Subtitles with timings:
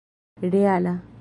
[0.41, 0.95] reala